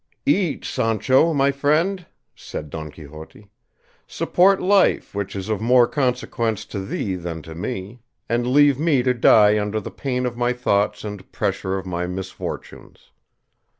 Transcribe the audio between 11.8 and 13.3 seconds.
my misfortunes.